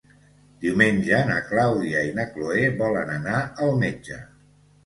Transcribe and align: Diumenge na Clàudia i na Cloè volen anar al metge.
Diumenge 0.63 1.19
na 1.27 1.35
Clàudia 1.51 2.01
i 2.07 2.15
na 2.21 2.27
Cloè 2.31 2.65
volen 2.83 3.15
anar 3.19 3.39
al 3.67 3.79
metge. 3.85 4.19